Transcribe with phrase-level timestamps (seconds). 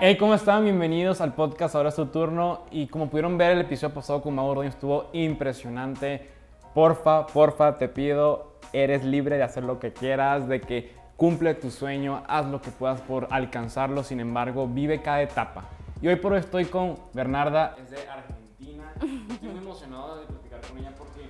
[0.00, 0.62] Hey, ¿cómo están?
[0.62, 2.66] Bienvenidos al podcast Ahora es tu turno.
[2.70, 6.24] Y como pudieron ver, el episodio pasado con Mauro estuvo impresionante.
[6.72, 11.72] Porfa, porfa, te pido, eres libre de hacer lo que quieras, de que cumple tu
[11.72, 14.04] sueño, haz lo que puedas por alcanzarlo.
[14.04, 15.64] Sin embargo, vive cada etapa.
[16.00, 18.92] Y hoy por hoy estoy con Bernarda, es de Argentina.
[19.32, 21.26] Estoy muy emocionado de platicar con ella porque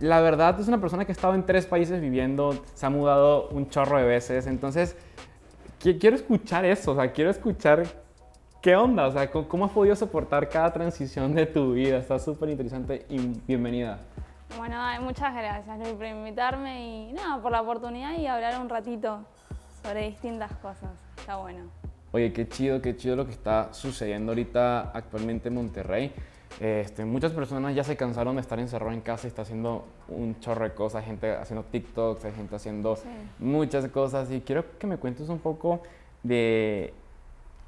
[0.00, 3.48] la verdad es una persona que ha estado en tres países viviendo, se ha mudado
[3.50, 4.48] un chorro de veces.
[4.48, 4.96] Entonces,
[5.78, 7.84] quiero escuchar eso, o sea, quiero escuchar
[8.60, 11.98] qué onda, o sea, cómo, has podido soportar cada transición de tu vida.
[11.98, 14.00] Está súper interesante y bienvenida.
[14.56, 19.24] Bueno, muchas gracias Luis por invitarme y nada, por la oportunidad y hablar un ratito
[19.82, 20.90] sobre distintas cosas.
[21.16, 21.64] Está bueno.
[22.12, 26.12] Oye, qué chido, qué chido lo que está sucediendo ahorita actualmente en Monterrey.
[26.60, 30.40] Este, muchas personas ya se cansaron de estar encerrados en casa y está haciendo un
[30.40, 32.98] chorro de cosas, hay gente haciendo TikToks, hay gente haciendo
[33.38, 35.82] muchas cosas y quiero que me cuentes un poco
[36.22, 36.94] de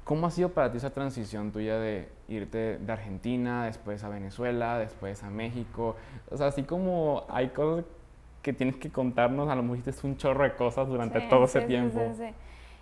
[0.03, 4.79] cómo ha sido para ti esa transición tuya de irte de Argentina, después a Venezuela,
[4.79, 5.95] después a México,
[6.31, 7.85] o sea, así como hay cosas
[8.41, 11.61] que tienes que contarnos, a lo mejor hiciste un chorro de cosas durante todo ese
[11.61, 12.01] tiempo.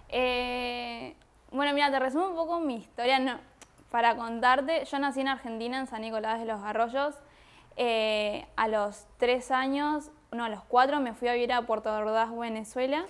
[0.07, 1.15] Eh,
[1.51, 3.19] bueno, mira, te resumo un poco mi historia.
[3.19, 3.39] No,
[3.91, 7.15] para contarte, yo nací en Argentina, en San Nicolás de los Arroyos.
[7.77, 11.93] Eh, a los tres años, no, a los cuatro me fui a vivir a Puerto
[11.93, 13.05] Ordaz, Venezuela.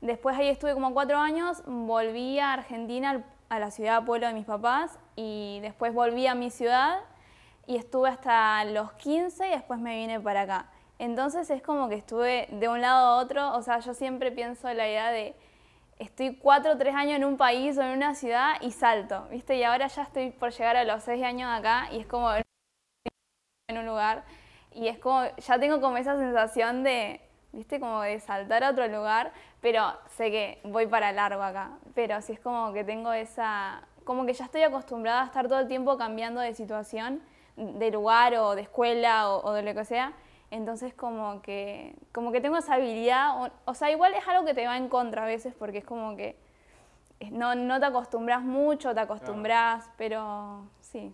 [0.00, 4.44] Después ahí estuve como cuatro años, volví a Argentina, a la ciudad pueblo de mis
[4.44, 7.00] papás, y después volví a mi ciudad
[7.66, 10.66] y estuve hasta los 15 y después me vine para acá.
[10.98, 14.68] Entonces es como que estuve de un lado a otro, o sea, yo siempre pienso
[14.68, 15.34] en la idea de
[15.98, 19.56] estoy cuatro o tres años en un país o en una ciudad y salto, ¿viste?
[19.56, 23.78] Y ahora ya estoy por llegar a los seis años acá y es como en
[23.78, 24.24] un lugar
[24.72, 27.20] y es como, ya tengo como esa sensación de,
[27.52, 27.78] ¿viste?
[27.80, 32.32] Como de saltar a otro lugar, pero sé que voy para largo acá, pero sí
[32.32, 35.96] es como que tengo esa, como que ya estoy acostumbrada a estar todo el tiempo
[35.96, 37.22] cambiando de situación,
[37.56, 40.12] de lugar o de escuela o de lo que sea,
[40.54, 44.66] entonces como que, como que tengo esa habilidad, o, sea, igual es algo que te
[44.66, 46.36] va en contra a veces porque es como que
[47.32, 51.12] no, no te acostumbras mucho, te acostumbras, pero sí,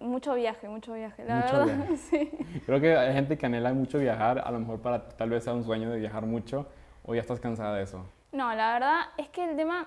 [0.00, 1.86] mucho viaje, mucho viaje, la verdad.
[1.96, 2.30] Sí.
[2.66, 5.54] Creo que hay gente que anhela mucho viajar, a lo mejor para tal vez sea
[5.54, 6.66] un sueño de viajar mucho,
[7.04, 8.04] o ya estás cansada de eso.
[8.32, 9.86] No, la verdad es que el tema,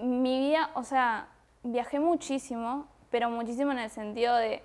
[0.00, 1.28] mi vida, o sea,
[1.62, 4.64] viajé muchísimo, pero muchísimo en el sentido de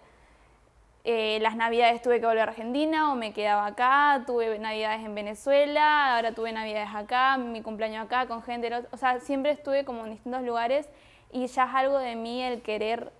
[1.04, 5.16] eh, las navidades tuve que volver a Argentina o me quedaba acá, tuve navidades en
[5.16, 10.06] Venezuela, ahora tuve navidades acá, mi cumpleaños acá con gente, o sea, siempre estuve como
[10.06, 10.90] en distintos lugares
[11.32, 13.12] y ya es algo de mí el querer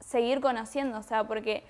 [0.00, 1.62] seguir conociendo, o sea, porque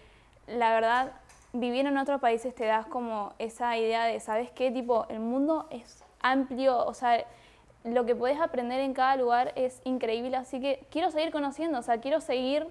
[0.47, 1.13] la verdad,
[1.53, 4.71] vivir en otros países te das como esa idea de, ¿sabes qué?
[4.71, 7.25] Tipo, el mundo es amplio, o sea,
[7.85, 11.83] lo que puedes aprender en cada lugar es increíble, así que quiero seguir conociendo, o
[11.83, 12.67] sea, quiero seguir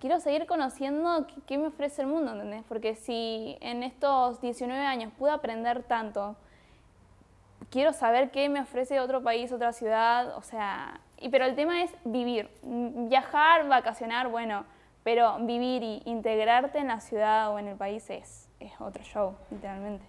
[0.00, 2.64] quiero seguir conociendo qué, me ofrece el mundo, ¿entendés?
[2.68, 6.36] Porque si en estos 19 años pude aprender tanto,
[7.70, 11.82] quiero saber qué me ofrece otro país, otra ciudad, o sea, y, pero el tema
[11.82, 14.64] es vivir, viajar, vacacionar, bueno,
[15.02, 19.36] pero vivir y integrarte en la ciudad o en el país es, es otro show,
[19.50, 20.04] literalmente.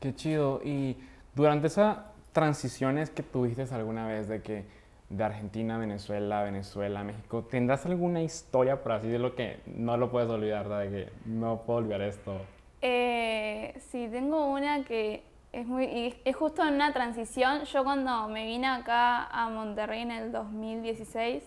[0.00, 0.60] Qué chido.
[0.64, 0.96] Y
[1.34, 1.98] durante esas
[2.32, 4.64] transiciones que tuviste alguna vez de que
[5.12, 10.30] de Argentina, Venezuela, Venezuela, México, ¿tendrás alguna historia, por así decirlo, que no lo puedes
[10.30, 12.40] olvidar, de que no puedo olvidar esto?
[12.80, 15.22] Eh, sí, tengo una que
[15.52, 17.64] es muy, es justo en una transición.
[17.64, 21.44] Yo cuando me vine acá a Monterrey en el 2016,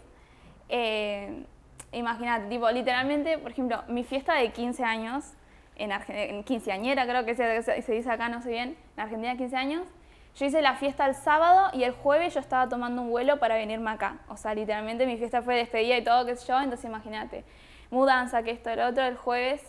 [0.70, 1.44] eh,
[1.92, 5.34] imagínate, tipo, literalmente, por ejemplo, mi fiesta de 15 años,
[5.76, 9.56] en, en quinceañera creo que se, se, dice acá, no sé bien, en Argentina 15
[9.56, 9.88] años,
[10.36, 13.56] yo hice la fiesta el sábado y el jueves yo estaba tomando un vuelo para
[13.56, 14.18] venirme acá.
[14.28, 17.46] O sea, literalmente mi fiesta fue despedida y todo, qué sé yo, entonces imagínate.
[17.90, 19.62] Mudanza, que esto, lo otro, el jueves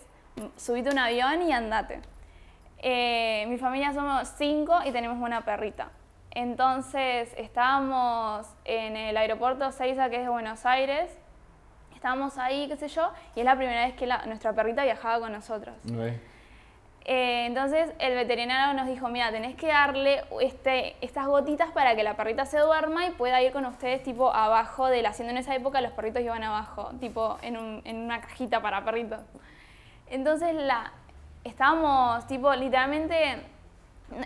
[0.57, 2.01] subite un avión y andate.
[2.79, 5.91] Eh, mi familia somos cinco y tenemos una perrita.
[6.33, 11.17] Entonces estábamos en el aeropuerto Seiza, que es de Buenos Aires.
[11.95, 15.33] Estábamos ahí, qué sé yo, y es la primera vez que nuestra perrita viajaba con
[15.33, 15.75] nosotros.
[17.09, 22.03] Eh, entonces el veterinario nos dijo, mira, tenés que darle este, estas gotitas para que
[22.03, 25.15] la perrita se duerma y pueda ir con ustedes tipo abajo de la.
[25.17, 29.21] En esa época los perritos iban abajo, tipo en, en una cajita para perritos.
[30.09, 30.93] Entonces la,
[31.45, 33.41] estábamos tipo literalmente,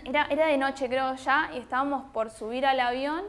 [0.05, 3.25] era, era de noche creo ya, y estábamos por subir al avión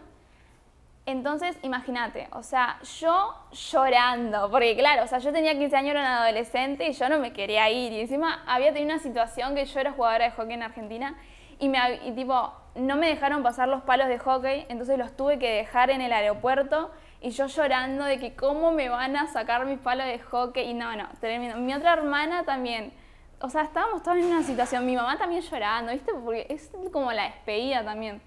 [1.05, 6.01] entonces, imagínate, o sea, yo llorando, porque claro, o sea, yo tenía 15 años, era
[6.01, 7.93] un adolescente y yo no me quería ir.
[7.93, 11.17] Y encima había tenido una situación que yo era jugadora de hockey en Argentina
[11.59, 15.41] y, me, y tipo, no me dejaron pasar los palos de hockey, entonces los tuve
[15.41, 19.67] que dejar en el aeropuerto y yo llorando de que cómo me van a sacar
[19.67, 21.57] mis palos de hockey y no, no, termino.
[21.57, 22.93] Mi otra hermana también,
[23.41, 26.13] o sea, estábamos en una situación, mi mamá también llorando, ¿viste?
[26.15, 28.23] Porque es como la despedida también.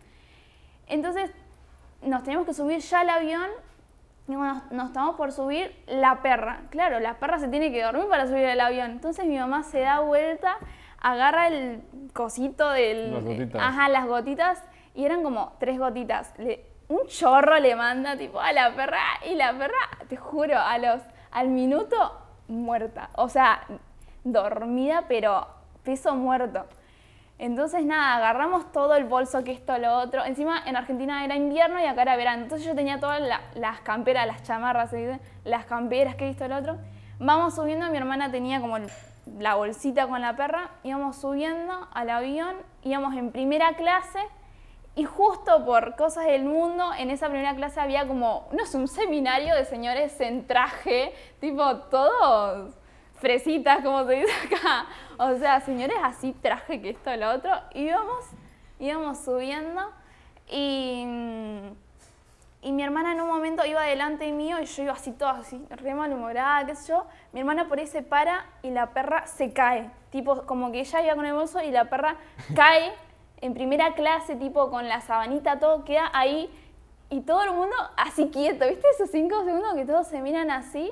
[0.87, 1.31] Entonces
[2.01, 3.49] nos teníamos que subir ya al avión
[4.27, 8.07] y cuando nos, estamos por subir, la perra, claro, la perra se tiene que dormir
[8.07, 8.91] para subir al avión.
[8.91, 10.57] Entonces mi mamá se da vuelta,
[10.99, 11.83] agarra el
[12.13, 13.13] cosito del...
[13.13, 13.61] Las gotitas.
[13.61, 14.63] Ajá, las gotitas
[14.95, 16.33] y eran como tres gotitas.
[16.39, 19.77] Le, un chorro le manda tipo a la perra y la perra,
[20.07, 21.01] te juro, a los,
[21.31, 23.09] al minuto muerta.
[23.15, 23.61] O sea,
[24.23, 25.47] dormida pero
[25.83, 26.65] peso muerto.
[27.37, 30.23] Entonces nada, agarramos todo el bolso, que esto, lo otro.
[30.23, 32.43] Encima en Argentina era invierno y acá era verano.
[32.43, 33.21] Entonces yo tenía todas
[33.55, 34.91] las camperas, las chamarras,
[35.43, 36.77] las camperas, que esto, lo otro.
[37.19, 38.77] Vamos subiendo, mi hermana tenía como
[39.39, 40.71] la bolsita con la perra.
[40.83, 44.19] Íbamos subiendo al avión, íbamos en primera clase
[44.95, 48.87] y justo por cosas del mundo, en esa primera clase había como, no sé, un
[48.87, 52.73] seminario de señores en traje, tipo todos
[53.15, 54.85] fresitas, como se dice acá.
[55.17, 57.51] O sea, señores así traje que esto, lo otro.
[57.73, 58.25] Íbamos,
[58.79, 59.81] íbamos subiendo
[60.49, 61.05] y,
[62.61, 65.65] y mi hermana en un momento iba delante mío y yo iba así toda así,
[65.69, 67.05] re malhumorada, qué sé yo.
[67.33, 69.89] Mi hermana por ahí se para y la perra se cae.
[70.11, 72.17] Tipo, como que ella iba con el bolso y la perra
[72.55, 72.93] cae
[73.41, 76.49] en primera clase, tipo con la sabanita, todo queda ahí
[77.09, 78.87] y todo el mundo así quieto, ¿viste?
[78.89, 80.91] Esos cinco segundos que todos se miran así.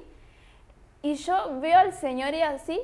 [1.03, 2.81] Y yo veo al señor y así,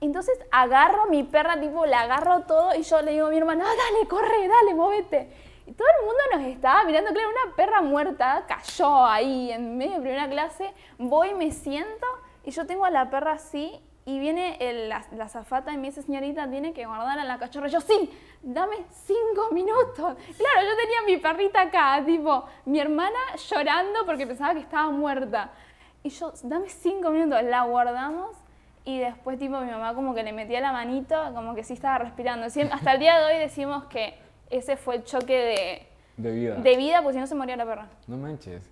[0.00, 3.38] entonces agarro a mi perra, tipo, la agarro todo y yo le digo a mi
[3.38, 5.30] hermano, ah, dale, corre, dale, móvete.
[5.64, 9.94] Y todo el mundo nos estaba mirando, claro, una perra muerta cayó ahí en medio
[9.94, 12.06] de primera clase, voy, me siento
[12.44, 14.58] y yo tengo a la perra así y viene
[14.88, 17.68] la, zafata y me dice, señorita, tiene que guardar a la cachorra.
[17.68, 18.10] yo, sí,
[18.42, 19.96] dame cinco minutos.
[19.96, 23.18] Claro, yo tenía mi perrita acá, tipo, mi hermana
[23.48, 25.52] llorando porque pensaba que estaba muerta.
[26.04, 28.36] Y yo, dame cinco minutos, la guardamos
[28.84, 31.96] y después tipo mi mamá como que le metía la manito, como que sí estaba
[31.96, 32.44] respirando.
[32.44, 34.14] hasta el día de hoy decimos que
[34.50, 35.86] ese fue el choque de,
[36.18, 36.54] de vida.
[36.56, 37.88] De vida, pues si no se moría la perra.
[38.06, 38.68] No manches.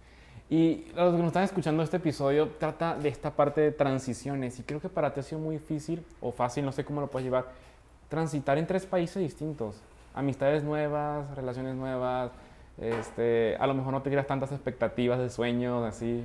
[0.51, 4.63] Y los que nos están escuchando este episodio trata de esta parte de transiciones y
[4.65, 7.25] creo que para ti ha sido muy difícil o fácil, no sé cómo lo puedes
[7.25, 7.47] llevar,
[8.11, 9.81] transitar en tres países distintos,
[10.13, 12.31] amistades nuevas, relaciones nuevas,
[12.77, 16.23] este, a lo mejor no te quieras tantas expectativas de sueños, así.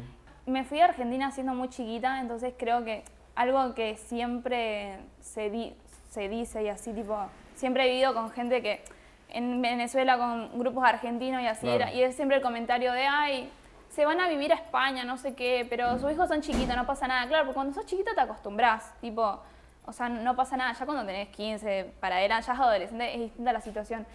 [0.48, 3.04] Me fui a Argentina siendo muy chiquita, entonces creo que
[3.36, 5.76] algo que siempre se,
[6.10, 7.16] se dice y así, tipo,
[7.56, 8.82] siempre he vivido con gente que
[9.30, 13.52] en Venezuela con grupos argentinos y así, era, y es siempre el comentario de, ay,
[13.90, 16.86] se van a vivir a España, no sé qué, pero sus hijos son chiquitos, no
[16.86, 17.28] pasa nada.
[17.28, 19.42] Claro, porque cuando sos chiquito te acostumbras, tipo,
[19.86, 20.74] o sea, no pasa nada.
[20.74, 24.06] Ya cuando tenés 15, para era, ya es adolescente, es distinta la situación.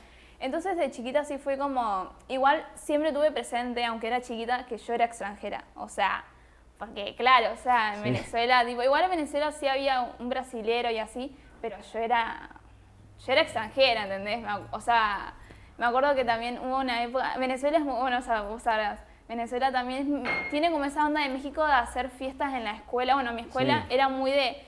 [0.42, 4.92] Entonces de chiquita sí fue como, igual siempre tuve presente, aunque era chiquita, que yo
[4.92, 5.62] era extranjera.
[5.76, 6.24] O sea,
[6.78, 10.98] porque claro, o sea, en Venezuela, tipo, igual en Venezuela sí había un brasilero y
[10.98, 12.50] así, pero yo era,
[13.24, 14.44] yo era extranjera, ¿entendés?
[14.72, 15.34] O sea,
[15.78, 18.98] me acuerdo que también hubo una época, Venezuela es muy, bueno, o sea, vos sabrás,
[19.28, 23.14] Venezuela también tiene como esa onda de México de hacer fiestas en la escuela.
[23.14, 24.60] Bueno, mi escuela era muy de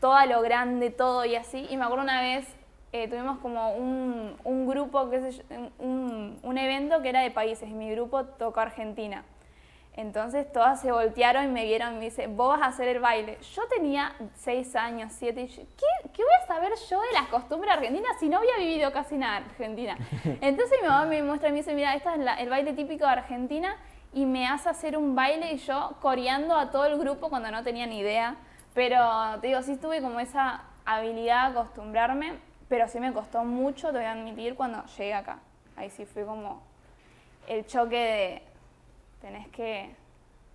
[0.00, 1.66] todo a lo grande, todo y así.
[1.70, 2.46] Y me acuerdo una vez
[2.92, 5.42] eh, tuvimos como un, un grupo, qué
[5.78, 9.24] un, un, evento que era de países y mi grupo tocó Argentina.
[9.94, 13.00] Entonces todas se voltearon y me vieron y me dice, vos vas a hacer el
[13.00, 13.38] baile.
[13.54, 17.28] Yo tenía seis años, siete, y yo, ¿qué, ¿qué, voy a saber yo de las
[17.28, 19.96] costumbres argentinas si no había vivido casi nada en Argentina?
[20.40, 23.10] Entonces mi mamá me muestra y me dice, mira, este es el baile típico de
[23.10, 23.76] Argentina
[24.12, 27.62] y me hace hacer un baile y yo coreando a todo el grupo cuando no
[27.62, 28.36] tenía ni idea.
[28.74, 28.98] Pero
[29.40, 32.38] te digo, sí tuve como esa habilidad de acostumbrarme,
[32.70, 35.40] pero sí me costó mucho, te voy a admitir, cuando llegué acá.
[35.76, 36.62] Ahí sí fue como
[37.48, 38.42] el choque de,
[39.20, 39.90] tenés que,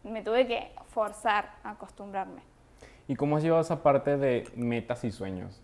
[0.05, 2.41] me tuve que forzar a acostumbrarme.
[3.10, 5.62] ¿Y cómo has llevado esa parte de metas y sueños?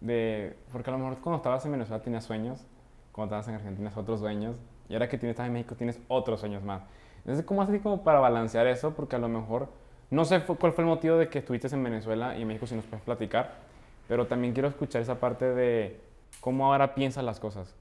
[0.00, 2.64] De, porque a lo mejor cuando estabas en Venezuela tenías sueños,
[3.10, 4.56] cuando estabas en Argentina otros sueños,
[4.88, 6.82] y ahora que estás en México tienes otros sueños más.
[7.18, 8.94] Entonces, ¿cómo haces como para balancear eso?
[8.94, 9.68] Porque a lo mejor,
[10.10, 12.76] no sé cuál fue el motivo de que estuviste en Venezuela y en México, si
[12.76, 13.65] nos puedes platicar,
[14.08, 16.00] pero también quiero escuchar esa parte de
[16.40, 17.74] cómo ahora piensas las cosas.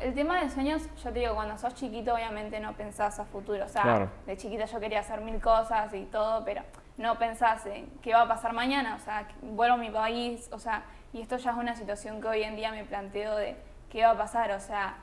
[0.00, 3.64] El tema de sueños, yo te digo, cuando sos chiquito obviamente no pensás a futuro.
[3.64, 6.62] O sea, de chiquita yo quería hacer mil cosas y todo, pero
[6.96, 8.96] no pensás en qué va a pasar mañana.
[8.96, 10.82] O sea, vuelvo a mi país, o sea,
[11.12, 13.56] y esto ya es una situación que hoy en día me planteo de
[13.88, 14.96] qué va a pasar, o sea,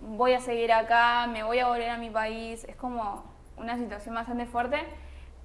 [0.00, 3.22] voy a seguir acá, me voy a volver a mi país, es como
[3.58, 4.78] una situación bastante fuerte,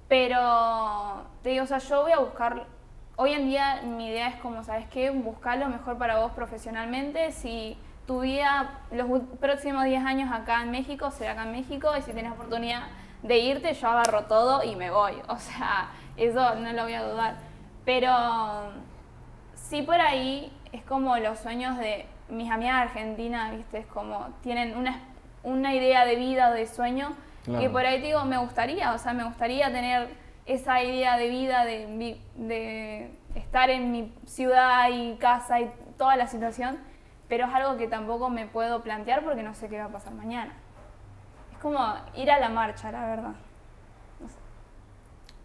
[0.08, 2.66] pero te digo, o sea, yo voy a buscar,
[3.16, 5.10] hoy en día mi idea es como, ¿sabes qué?
[5.10, 10.70] Buscar lo mejor para vos profesionalmente, si tu vida, los próximos 10 años acá en
[10.70, 12.82] México, será acá en México, y si tienes oportunidad
[13.22, 15.14] de irte, yo agarro todo y me voy.
[15.28, 17.36] O sea, eso no lo voy a dudar.
[17.84, 18.10] Pero
[19.54, 23.78] sí por ahí es como los sueños de mis amigas argentinas, ¿viste?
[23.78, 25.00] Es como tienen una,
[25.42, 28.98] una idea de vida o de sueño que por ahí te digo, me gustaría, o
[28.98, 30.08] sea, me gustaría tener
[30.46, 36.78] esa idea de vida, de, estar en mi ciudad y casa y toda la situación,
[37.28, 40.12] pero es algo que tampoco me puedo plantear porque no sé qué va a pasar
[40.14, 40.52] mañana.
[41.52, 41.78] Es como
[42.14, 43.34] ir a la marcha, la verdad.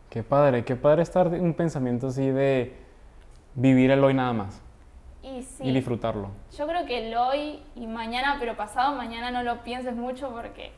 [0.09, 2.75] Qué padre, qué padre estar en un pensamiento así de
[3.53, 4.61] vivir el hoy nada más
[5.21, 5.63] Y sí.
[5.63, 6.29] y disfrutarlo.
[6.57, 10.71] Yo creo que el hoy y mañana, pero pasado mañana no lo pienses mucho porque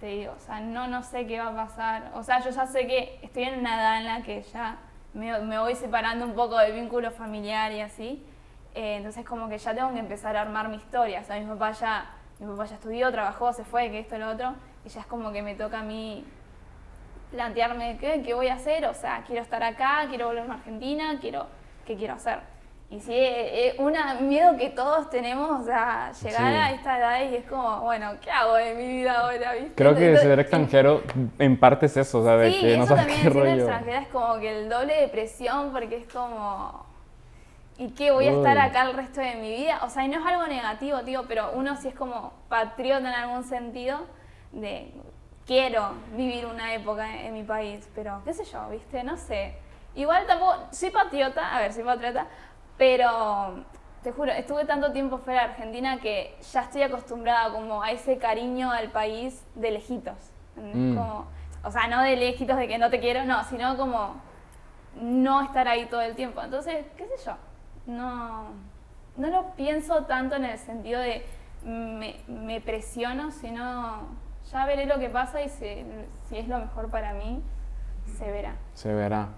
[0.00, 2.10] te digo, o sea, no, no sé qué va a pasar.
[2.14, 4.78] O sea, yo ya sé que estoy en una edad en la que ya
[5.12, 8.26] me, me voy separando un poco del vínculo familiar y así.
[8.74, 11.20] Eh, entonces como que ya tengo que empezar a armar mi historia.
[11.20, 14.30] O sea, mi papá ya, mi papá ya estudió, trabajó, se fue, que esto, lo
[14.30, 14.54] otro.
[14.86, 16.24] Y ya es como que me toca a mí
[17.30, 18.86] plantearme qué, qué voy a hacer.
[18.86, 21.46] O sea, quiero estar acá, quiero volverme a Argentina, quiero,
[21.84, 22.40] ¿qué quiero hacer?
[22.90, 23.94] Y sí, es un
[24.28, 26.56] miedo que todos tenemos, sea, llegar Sí.
[26.58, 29.52] a esta edad y es como, bueno, ¿qué hago de mi vida ahora?
[29.54, 29.74] ¿viste?
[29.76, 31.02] Creo que Entonces, ser extranjero
[31.38, 33.54] en parte es eso, o sea, de Sí, que no eso sabes también qué rollo.
[33.54, 36.84] extranjera es como que el doble de presión porque es como,
[37.78, 38.10] ¿y qué?
[38.10, 39.78] ¿Voy a estar acá el resto de mi vida?
[39.84, 43.14] O sea, y no es algo negativo, tío, pero uno sí es como patriota en
[43.14, 44.00] algún sentido
[44.50, 44.92] de
[45.46, 49.04] quiero vivir una época en mi país, pero qué sé yo, ¿viste?
[49.04, 49.54] No sé.
[49.94, 52.26] Igual tampoco, soy patriota, a ver, soy patriota,
[52.80, 53.62] pero
[54.02, 58.16] te juro, estuve tanto tiempo fuera de Argentina que ya estoy acostumbrada como a ese
[58.16, 60.14] cariño al país de lejitos.
[60.56, 60.96] Mm.
[60.96, 61.26] Como,
[61.62, 64.14] o sea, no de lejitos de que no te quiero, no, sino como
[64.98, 66.40] no estar ahí todo el tiempo.
[66.40, 67.36] Entonces, qué sé yo,
[67.84, 68.44] no,
[69.18, 71.26] no lo pienso tanto en el sentido de
[71.62, 74.08] me, me presiono, sino
[74.50, 75.84] ya veré lo que pasa y si,
[76.30, 77.42] si es lo mejor para mí,
[78.16, 78.54] se verá.
[78.72, 79.28] Se verá.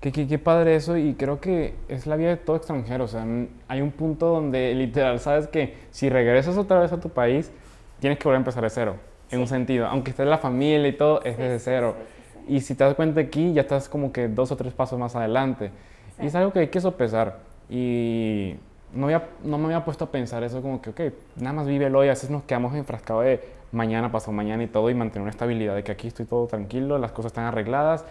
[0.00, 3.04] Qué, qué, qué padre eso y creo que es la vida de todo extranjero.
[3.04, 3.26] O sea,
[3.68, 7.52] hay un punto donde literal sabes que si regresas otra vez a tu país,
[7.98, 8.96] tienes que volver a empezar de cero,
[9.30, 9.50] en un Sí.
[9.50, 9.86] sentido.
[9.86, 11.96] Aunque estés la familia y todo, es Sí, desde sí, cero.
[11.98, 12.54] sí, sí, sí.
[12.54, 15.14] Y si te das cuenta aquí, ya estás como que dos o tres pasos más
[15.16, 15.70] adelante.
[16.16, 16.22] Sí.
[16.24, 17.38] Y es algo que hay que sopesar.
[17.68, 18.54] Y
[18.94, 21.00] no, había, no me había puesto a pensar eso como que, ok,
[21.36, 22.06] nada más vive el hoy.
[22.08, 23.40] A veces nos quedamos enfrascados de
[23.70, 26.96] mañana, pasado mañana y todo y mantener una estabilidad de que aquí estoy todo tranquilo,
[26.96, 28.04] las cosas están arregladas.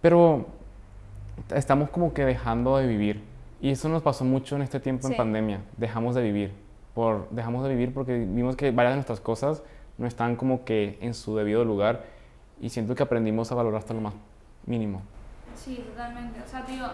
[0.00, 0.46] Pero
[1.54, 3.22] estamos como que dejando de vivir.
[3.60, 5.16] Y eso nos pasó mucho en este tiempo en Sí.
[5.18, 5.60] pandemia.
[5.76, 6.52] Dejamos de vivir.
[6.94, 9.62] Por, dejamos de vivir porque vimos que varias de nuestras cosas
[9.98, 12.04] no están como que en su debido lugar.
[12.60, 14.14] Y siento que aprendimos a valorar hasta lo más
[14.66, 15.02] mínimo.
[15.54, 16.40] Sí, totalmente.
[16.40, 16.86] O sea, te digo,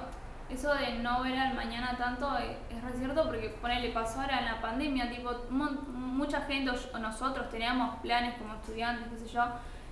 [0.50, 4.44] eso de no ver al mañana tanto es, re cierto porque ponele pasó ahora en
[4.46, 9.42] la pandemia, tipo, mucha gente o nosotros teníamos planes como estudiantes, qué sé yo,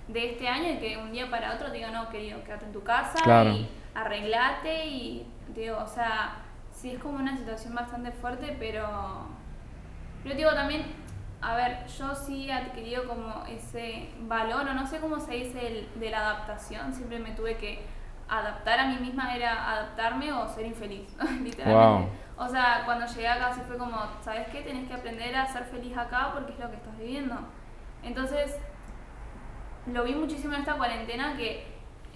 [0.07, 2.73] de este año y que un día para otro te digo, no, querido, quédate en
[2.73, 3.51] tu casa Claro.
[3.51, 6.35] y arreglate y digo, o sea,
[6.71, 9.27] sí es como una situación bastante fuerte, pero
[10.23, 10.85] pero digo también,
[11.41, 15.67] a ver, yo sí he adquirido como ese valor, o no sé cómo se dice,
[15.67, 16.93] el, de la adaptación.
[16.93, 17.85] Siempre me tuve que
[18.29, 22.09] adaptar a mí misma, era adaptarme o ser infeliz, literalmente.
[22.37, 24.61] O sea, cuando llegué acá sí fue como, ¿sabes qué?
[24.61, 27.35] Tenés que aprender a ser feliz acá porque es lo que estás viviendo.
[28.01, 28.57] Entonces,
[29.87, 31.65] lo vi muchísimo en esta cuarentena que,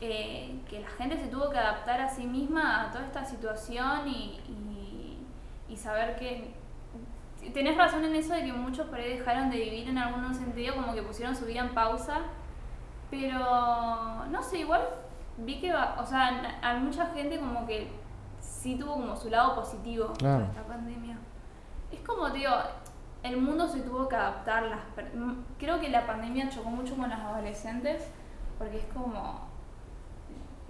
[0.01, 4.07] eh, que la gente se tuvo que adaptar a sí misma a toda esta situación
[4.07, 5.17] y, y,
[5.69, 6.53] y saber que
[7.53, 10.75] tenés razón en eso de que muchos por ahí dejaron de vivir en algún sentido,
[10.75, 12.19] como que pusieron su vida en pausa,
[13.09, 14.81] pero no sé, igual
[15.37, 17.87] vi que, va- o sea, a mucha gente como que
[18.39, 20.45] sí tuvo como su lado positivo Claro.
[20.45, 21.17] esta pandemia.
[21.91, 22.51] Es como, digo,
[23.23, 24.63] el mundo se tuvo que adaptar.
[24.63, 24.79] Las
[25.57, 28.03] Creo que la pandemia chocó mucho con los adolescentes
[28.57, 29.41] porque es como,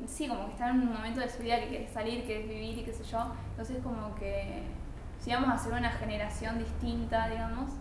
[0.07, 2.77] sí, como que están en un momento de su vida que querés salir, querés vivir
[2.79, 3.19] y qué sé yo.
[3.51, 4.63] Entonces como que
[5.19, 7.71] si vamos a ser una generación distinta, digamos.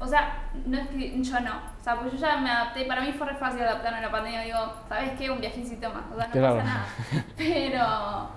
[0.00, 1.52] O sea, no es que yo no.
[1.80, 2.84] O sea, pues yo ya me adapté.
[2.84, 4.40] Para mí fue re fácil adaptarme a la pandemia.
[4.42, 5.30] Digo, ¿sabes qué?
[5.30, 6.02] Un viajecito más.
[6.12, 6.56] O sea, no Claro.
[6.56, 6.84] pasa nada.
[7.36, 8.28] Pero,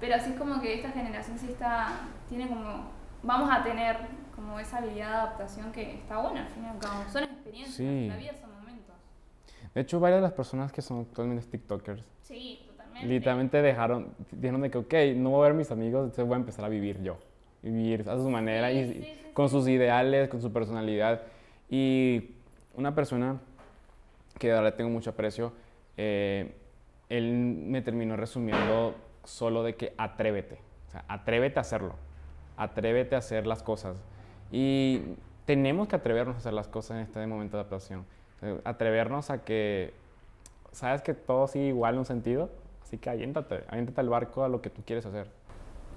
[0.00, 1.86] pero sí es como que esta generación sí está,
[2.28, 2.90] tiene como,
[3.22, 3.96] vamos a tener
[4.34, 7.04] como esa habilidad de adaptación que está buena al fin y al cabo.
[7.12, 7.76] Son experiencias.
[7.76, 8.08] Sí.
[8.08, 8.94] La vida son momentos.
[9.74, 13.06] De hecho, varias de las personas que son actualmente TikTokers Sí, totalmente.
[13.08, 16.34] literalmente dejaron, dijeron de que, ok, no voy a ver a mis amigos, entonces voy
[16.34, 17.16] a empezar a vivir yo.
[17.62, 21.22] Vivir a su manera Sí, y sí, con sus ideales, con su personalidad.
[21.70, 22.30] Y
[22.74, 23.40] una persona
[24.38, 25.52] que ahora tengo mucho aprecio,
[25.96, 26.54] eh,
[27.08, 30.58] él me terminó resumiendo solo de que atrévete.
[30.88, 31.94] O sea, atrévete a hacerlo.
[32.56, 33.96] Atrévete a hacer las cosas.
[34.50, 35.02] Y
[35.46, 38.06] tenemos que atrevernos a hacer las cosas en este momento de adaptación.
[38.64, 39.94] Atrevernos a que,
[40.72, 42.50] sabes que todo sigue igual en un sentido,
[42.82, 45.30] así que aviéntate, aviéntate al barco a lo que tú quieres hacer.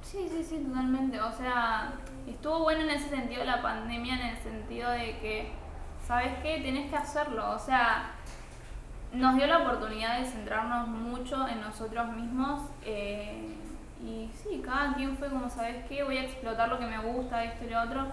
[0.01, 1.19] Sí, sí, sí, totalmente.
[1.19, 1.93] O sea,
[2.27, 5.51] estuvo bueno en ese sentido la pandemia, en el sentido de que,
[6.05, 6.61] ¿sabes qué?
[6.61, 7.51] Tienes que hacerlo.
[7.51, 8.11] O sea,
[9.11, 12.61] nos dio la oportunidad de centrarnos mucho en nosotros mismos.
[12.85, 13.55] Eh,
[14.01, 16.03] y sí, cada quien fue como, ¿sabes qué?
[16.03, 18.05] Voy a explotar lo que me gusta, esto y lo otro.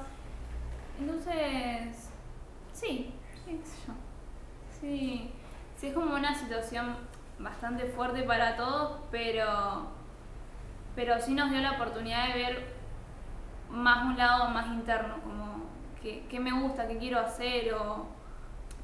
[0.99, 2.11] Entonces,
[2.73, 3.13] sí,
[3.45, 3.61] sí,
[4.81, 5.31] Sí,
[5.77, 6.97] sí, es como una situación
[7.39, 9.89] bastante fuerte para todos, pero,
[10.95, 12.75] pero sí nos dio la oportunidad de ver
[13.71, 15.65] más un lado más interno, como
[16.03, 18.07] qué, me gusta, qué quiero hacer, o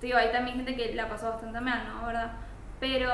[0.00, 2.06] te digo, hay también gente que la pasó bastante mal, ¿no?
[2.06, 2.32] ¿Verdad?
[2.80, 3.10] Pero,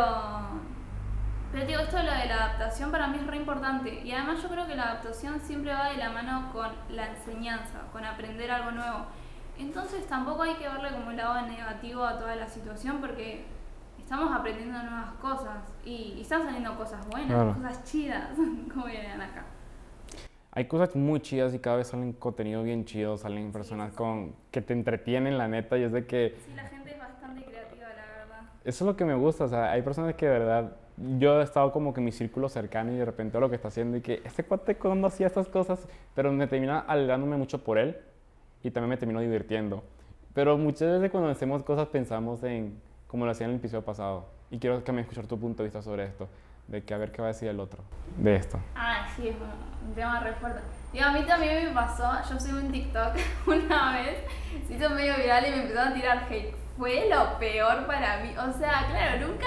[1.53, 4.01] pero digo, esto de lo de la adaptación para mí es re importante.
[4.05, 7.83] Y además yo creo que la adaptación siempre va de la mano con la enseñanza,
[7.93, 9.07] con aprender algo nuevo.
[9.59, 13.45] Entonces tampoco hay que verle como un lado negativo a toda la situación porque
[13.99, 18.29] estamos aprendiendo nuevas cosas y, están saliendo cosas buenas, cosas chidas,
[18.73, 19.47] como vienen acá.
[20.53, 24.63] Hay cosas muy chidas y cada vez salen contenido bien chido, salen personas con que
[24.63, 26.37] te entretienen la neta y es de que...
[26.47, 28.43] Sí, la gente es bastante creativa, la verdad.
[28.65, 31.45] Eso es lo que me gusta, o sea, hay personas que de verdad yo he
[31.45, 34.01] estado como que en mi círculo cercano y de repente lo que está haciendo y
[34.01, 37.99] que este cuate cuando hacía estas cosas, pero me termina alegrándome mucho por él
[38.63, 39.85] y también me termino divirtiendo.
[40.33, 44.27] Pero muchas veces cuando hacemos cosas pensamos en como lo hacía en el episodio pasado.
[44.51, 46.29] Y quiero me escuchar tu punto de vista sobre esto,
[46.69, 47.83] de que a ver qué va a decir el otro
[48.17, 48.59] de esto.
[48.75, 49.37] Ah, sí, es
[49.87, 50.61] un tema re fuerte.
[51.01, 54.19] A mí también me pasó, yo subí un TikTok una vez,
[54.67, 56.55] se hizo medio viral y me empezaron a tirar hate.
[56.79, 58.31] Fue lo peor para mí.
[58.37, 59.47] O sea, claro, nunca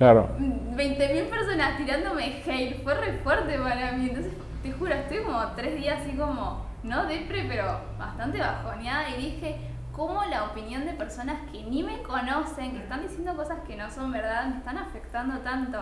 [0.00, 0.30] Claro.
[0.38, 4.08] 20.000 personas tirándome hate, fue re fuerte para mí.
[4.08, 9.24] Entonces, te juro, estoy como tres días así como, no depre, pero bastante bajoneada y
[9.24, 9.56] dije,
[9.92, 13.90] ¿cómo la opinión de personas que ni me conocen, que están diciendo cosas que no
[13.90, 15.78] son verdad, me están afectando tanto?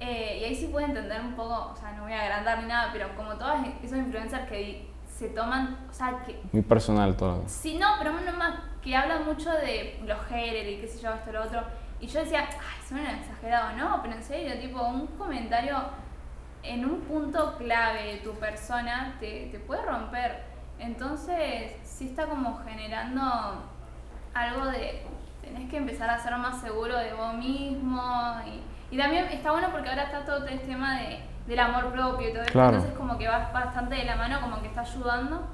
[0.00, 2.66] Eh, y ahí sí puedo entender un poco, o sea, no voy a agrandar ni
[2.66, 6.42] nada, pero como todas esos influencers que se toman, o sea, que...
[6.50, 7.44] Muy personal todo.
[7.46, 11.30] Sí, no, pero más que hablan mucho de los haters y qué sé yo, esto,
[11.30, 15.76] lo otro y yo decía, ay, son exagerado, no, pero en serio, tipo, un comentario
[16.62, 20.42] en un punto clave de tu persona te, te puede romper.
[20.78, 23.64] Entonces, sí está como generando
[24.32, 25.06] algo de,
[25.42, 28.36] tenés que empezar a ser más seguro de vos mismo.
[28.46, 32.28] Y, y también está bueno porque ahora está todo este tema de, del amor propio
[32.28, 32.64] y todo eso.
[32.64, 35.46] Entonces, como que vas bastante de la mano, como que está ayudando.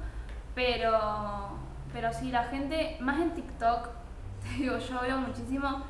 [0.55, 1.57] Pero,
[1.93, 3.89] pero sí, la gente, más en TikTok,
[4.43, 5.83] te digo, yo veo muchísimo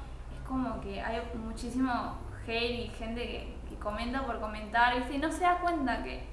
[0.51, 5.57] como que hay muchísimo hate y gente que, comenta por comentar y no se da
[5.57, 6.23] cuenta que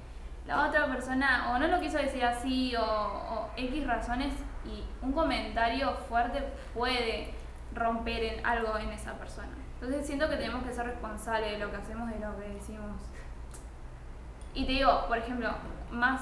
[0.45, 5.95] la otra persona o no lo quiso decir así o, X razones y un comentario
[6.07, 6.43] fuerte
[6.75, 7.33] puede
[7.73, 9.49] romper en algo en esa persona.
[9.75, 12.49] Entonces siento que tenemos que ser responsables de lo que hacemos y de lo que
[12.49, 13.01] decimos.
[14.53, 15.49] Y te digo, por ejemplo,
[15.89, 16.21] más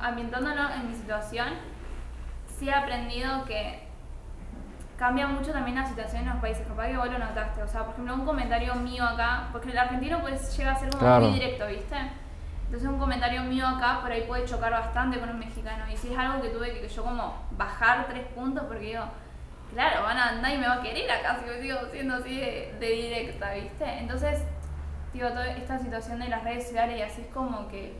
[0.00, 1.48] ambientándolo en mi situación,
[2.46, 3.83] sí he aprendido que
[4.96, 7.62] cambia mucho también la situación en los países, capaz que vos lo notaste.
[7.62, 10.90] O sea, por ejemplo, un comentario mío acá, porque el argentino pues llega a ser
[10.90, 11.96] como muy directo, ¿viste?
[12.66, 15.84] Entonces un comentario mío acá por ahí puede chocar bastante con un mexicano.
[15.92, 19.04] Y si es algo que tuve que yo como bajar tres puntos porque digo,
[19.72, 22.40] claro, van a andar y me va a querer acá si yo sigo siendo así
[22.40, 23.84] de, de directa, ¿viste?
[23.84, 24.42] Entonces,
[25.12, 27.94] digo, toda esta situación de las redes sociales y así es como que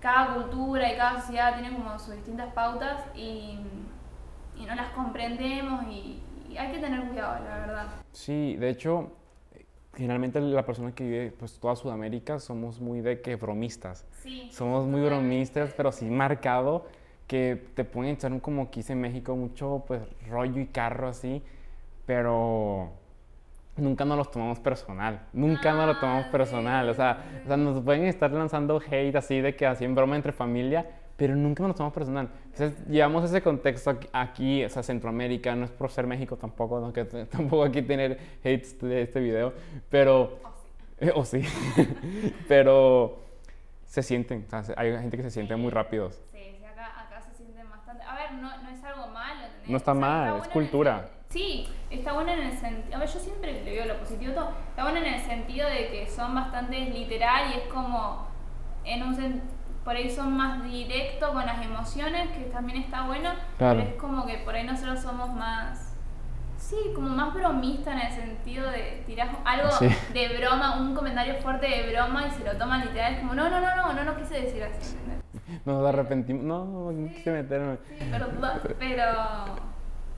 [0.00, 3.58] cada cultura y cada sociedad tiene como sus distintas pautas y
[4.62, 6.20] y no las comprendemos y,
[6.58, 7.86] hay que tener cuidado, la verdad.
[8.12, 9.10] Sí, de hecho,
[9.94, 14.04] generalmente la persona que vive pues toda Sudamérica somos muy de que bromistas.
[14.22, 14.50] Sí.
[14.52, 16.84] Somos muy bromistas, pero sí marcado
[17.26, 21.42] que te pueden echar un como quise en México mucho pues rollo y carro así,
[22.04, 22.90] pero
[23.78, 27.56] nunca nos los tomamos personal, nunca nos lo tomamos ah, personal, o sea, o sea,
[27.56, 31.62] nos pueden estar lanzando hate así de que así en broma entre familia, pero nunca
[31.62, 32.28] nos lo tomamos personal.
[32.46, 36.92] Entonces, llevamos ese contexto aquí, o sea, Centroamérica, no es por ser México tampoco, ¿no?
[36.92, 39.52] que tampoco aquí tener hates de este video,
[39.88, 40.38] pero...
[41.16, 41.42] O sí.
[42.48, 43.18] pero
[43.84, 46.22] se sienten, o sea, hay gente que se siente muy rápidos.
[46.32, 48.04] Sí, sí acá, acá, se sienten bastante.
[48.04, 49.40] A ver, no, no es algo malo.
[49.66, 51.10] No está mal, es cultura.
[51.28, 52.96] sí, está bueno en el sentido.
[52.96, 54.50] A ver, yo siempre le veo lo positivo todo.
[54.70, 58.28] Está bueno en el sentido de que son bastante literal y es como
[58.84, 59.42] en un sentido
[59.84, 64.24] por ahí son más directos con las emociones, que también está bueno, pero es como
[64.26, 65.94] que por ahí nosotros somos más,
[66.56, 69.68] sí, como más bromista en el sentido de tirar algo
[70.12, 73.50] de broma, un comentario fuerte de broma y se lo toman literal, es como, no,
[73.50, 74.96] no, no, no, no, no quise decir así,
[75.64, 76.44] Nos arrepentimos.
[76.44, 77.76] No, no quise meterme.
[77.98, 79.04] Sí, perdón, pero...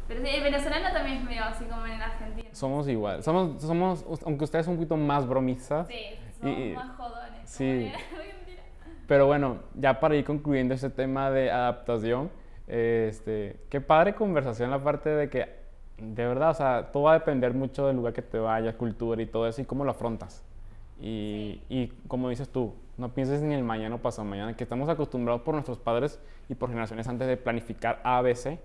[0.06, 2.50] Pero sí, el venezolano también es medio así como en Argentina.
[2.52, 3.22] Somos igual.
[3.22, 5.86] Somos, somos, aunque ustedes son un poquito más bromistas.
[5.88, 5.96] Sí,
[6.38, 7.40] somos Y- más jodones.
[7.44, 7.90] sí.
[9.06, 12.30] Pero bueno, ya para ir concluyendo este tema de adaptación,
[12.66, 15.48] este, qué padre conversación la parte de que,
[15.98, 19.20] de verdad, o sea, todo va a depender mucho del lugar que te vayas, cultura
[19.20, 20.42] y todo eso, y cómo lo afrontas.
[21.00, 24.88] Y, y como dices tú, no pienses en el mañana o pasado mañana, que estamos
[24.88, 28.58] acostumbrados por nuestros padres y por generaciones antes de planificar A, B, C,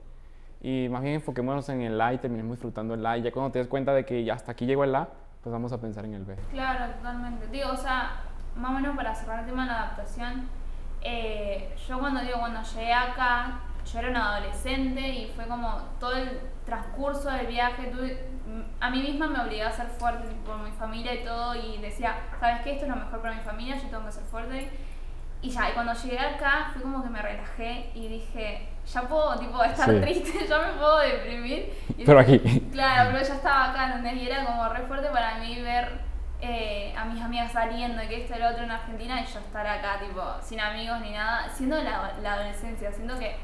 [0.62, 3.52] y más bien enfoquémonos en el A y terminemos disfrutando el A, y ya cuando
[3.52, 5.10] te des cuenta de que hasta aquí llegó el A,
[5.41, 6.36] pues vamos a pensar en el B.
[6.52, 7.47] Claro, totalmente.
[7.47, 8.23] Digo, o sea,
[8.56, 10.50] más o menos para cerrar el tema de la adaptación,
[11.02, 13.60] eh, yo cuando digo, cuando llegué acá,
[13.92, 18.20] yo era una adolescente y fue como todo el transcurso del viaje, tuve-
[18.80, 22.16] a mí misma me obligué a ser fuerte por mi familia y todo y decía,
[22.40, 22.74] ¿sabes qué?
[22.74, 24.70] Esto es lo mejor para mi familia, yo tengo que ser fuerte.
[25.42, 29.38] Y ya, y cuando llegué acá fue como que me relajé y dije, ya puedo
[29.40, 30.02] tipo estar Sí.
[30.02, 31.74] triste, ya me puedo deprimir.
[31.98, 32.40] Y Pero aquí.
[32.74, 34.16] Claro, pero yo estaba acá, ¿entendés?
[34.16, 36.02] Y era como re fuerte para mí ver
[36.41, 39.39] eh, a mis amigas saliendo y que esto y lo otro en Argentina y yo
[39.39, 43.36] estar acá, tipo, sin amigos ni nada, siendo la, la adolescencia, siendo que,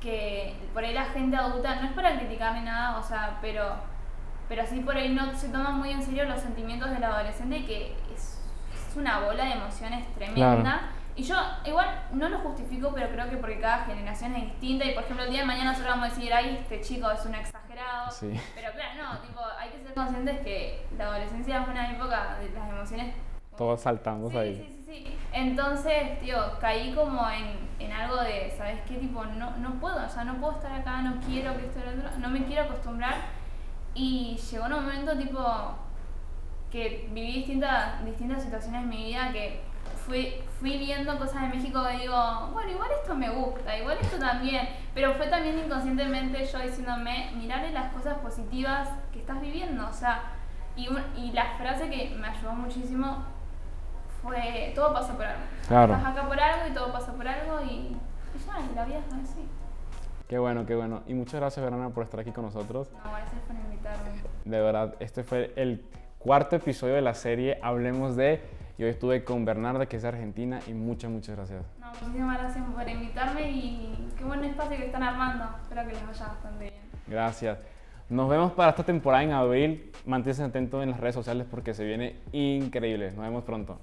[0.00, 3.76] que por ahí la gente adulta, no es para criticar ni nada, o sea, pero,
[4.48, 7.96] pero sí por ahí no se toman muy en serio los sentimientos del adolescente que
[8.12, 8.40] es,
[8.88, 10.90] es una bola de emociones tremenda.
[11.14, 14.94] Y yo igual no lo justifico, pero creo que porque cada generación es distinta y
[14.94, 17.34] por ejemplo el día de mañana nosotros vamos a decir, ay, este chico es un
[17.34, 18.10] exagerado.
[18.10, 18.32] Sí.
[18.54, 22.50] Pero claro, no, tipo, hay que ser conscientes que la adolescencia es una época de
[22.50, 23.14] las emociones.
[23.58, 24.56] Todos saltamos Sí, ahí.
[24.56, 25.18] sí, sí, sí.
[25.34, 28.96] Entonces, tío, caí como en, en algo de, ¿sabes qué?
[28.96, 31.82] Tipo, no, no puedo, o sea, no puedo estar acá, no quiero que esto y
[31.82, 33.16] lo otro, no me quiero acostumbrar.
[33.94, 35.74] Y llegó un momento, tipo,
[36.70, 39.60] que viví distintas, distintas situaciones en mi vida que
[40.06, 44.18] fui, fui viendo cosas de México que digo, bueno, igual esto me gusta, igual esto
[44.18, 49.92] también, pero fue también inconscientemente yo diciéndome, mirarle las cosas positivas que estás viviendo, o
[49.92, 50.22] sea,
[50.76, 53.24] y, un- y la frase que me ayudó muchísimo
[54.22, 55.42] fue, todo pasa por algo.
[55.68, 55.94] Claro.
[55.94, 57.96] Estás acá por algo y todo pasa por algo y, y
[58.46, 59.46] ya, y la vida es así.
[60.28, 61.02] Qué bueno, qué bueno.
[61.06, 62.90] Y muchas gracias, Verona, por estar aquí con nosotros.
[63.04, 64.22] No, gracias por invitarme.
[64.44, 65.84] De verdad, este fue el
[66.18, 68.42] cuarto episodio de la serie Hablemos de.
[68.78, 71.64] Y hoy estuve con Bernarda, que es Argentina, y muchas, muchas gracias.
[71.78, 75.44] No, muchísimas gracias por invitarme y qué buen espacio que están armando.
[75.62, 76.82] Espero que les vaya bastante bien.
[77.06, 77.58] Gracias.
[78.08, 79.92] Nos vemos para esta temporada en abril.
[80.06, 83.10] Manténganse atentos en las redes sociales porque se viene increíble.
[83.12, 83.78] Nos vemos pronto.